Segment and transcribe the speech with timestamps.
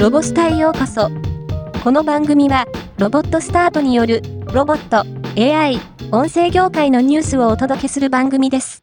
[0.00, 1.10] ロボスタへようこそ。
[1.84, 2.64] この番組は、
[2.96, 5.04] ロボットスタートによる、ロボット、
[5.38, 5.78] AI、
[6.10, 8.82] 音声業界のニュースをお届けする番組です。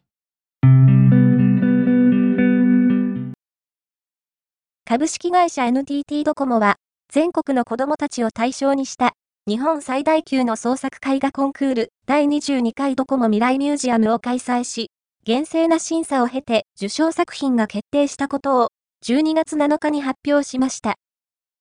[4.84, 6.76] 株式会社 NTT ドコモは、
[7.12, 9.14] 全国の子供たちを対象にした、
[9.48, 14.92] 日本最大級の創作絵画コンクール第22回ドコモ未来ミュージアムを開催し、
[15.24, 18.68] 厳正な審査を経て受賞作品が決定したことを
[19.04, 20.94] 12月7日に発表しました。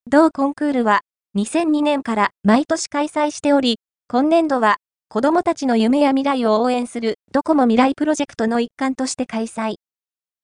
[0.10, 1.02] 同コンクールは
[1.36, 4.78] 2002年から毎年開催しており、今年度は
[5.10, 9.76] 子供たちの夢や未来を応援するドコモ未来プロジェクトの一環として開催。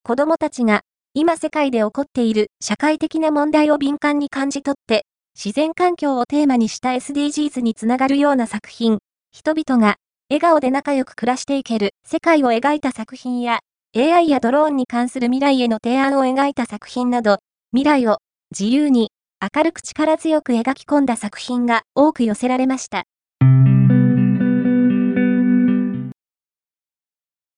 [0.04, 0.82] 子供たちが
[1.14, 9.00] 今世界で起こっている社会的な問題を敏感に感じ取って自然環境をテーマにした SDGs につながるような作品、
[9.32, 9.96] 人々が
[10.30, 13.60] 笑顔で仲良く暮らしていける世界を描いた作品や
[13.96, 17.38] AI やドローンに関する未来への提案を描いた作品など、
[17.72, 18.18] 未来を
[18.52, 19.12] 自由に
[19.44, 23.04] 明るく力強く描き込んだ作品が多く寄せられました。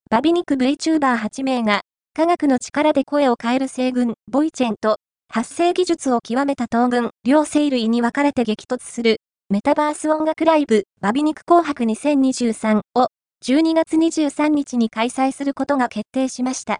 [0.10, 1.82] バビ肉 VTuber8 名が
[2.16, 4.96] 科学の力で声を変える西軍ボイチェンと
[5.30, 9.18] 発声技術を極めた東軍両生類に分かれて激突する
[9.52, 13.10] メタバース音楽ライブバビ肉紅白2023を
[13.46, 16.80] 12月23日に開催することが決定しました。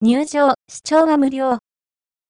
[0.00, 1.58] 入場、視聴は無料。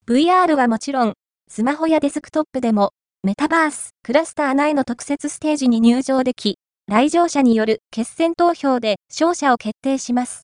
[0.07, 1.15] VR はもちろん、
[1.49, 2.91] スマホやデスクトップでも、
[3.23, 10.43] メタバース、クラスター内の特設ステージに入場でき、来場者による決選投票で勝者を決定します。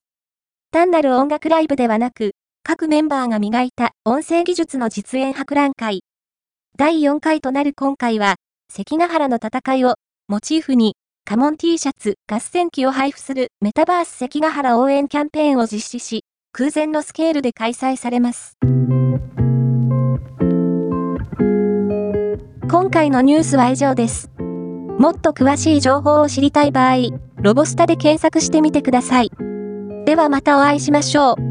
[0.71, 2.31] 単なる音楽ライブではなく、
[2.63, 6.01] 各メンバーが磨いた音声技術の実演博覧会。
[6.77, 8.35] 第4回となる今回は、
[8.69, 9.95] 関ヶ原の戦いを
[10.29, 18.57] モチーフに、カモン T シャツ合戦機を配布するメタバース関ヶ原応援キャンペーンを実施し、空前のスケールで開催されます。
[22.71, 24.31] 今回のニュースは以上です。
[24.37, 29.31] もっと詳しい情報を知りたい場合、ロボスタで検索してみてください。
[30.05, 31.50] ではまたお会いしましょう。